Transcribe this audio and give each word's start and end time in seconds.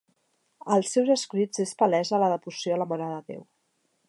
Als 0.75 0.93
seus 0.95 1.11
escrits 1.17 1.63
és 1.67 1.75
palesa 1.83 2.23
la 2.25 2.33
devoció 2.35 2.79
a 2.79 2.83
la 2.85 2.93
Mare 2.95 3.15
de 3.15 3.23
Déu. 3.31 3.47